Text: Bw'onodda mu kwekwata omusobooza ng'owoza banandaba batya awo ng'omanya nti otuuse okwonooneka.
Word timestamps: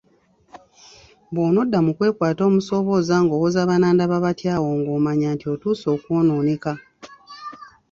Bw'onodda 1.33 1.79
mu 1.85 1.91
kwekwata 1.97 2.41
omusobooza 2.49 3.15
ng'owoza 3.23 3.69
banandaba 3.69 4.15
batya 4.25 4.51
awo 4.57 4.69
ng'omanya 4.79 5.27
nti 5.35 5.45
otuuse 5.53 5.85
okwonooneka. 5.95 6.73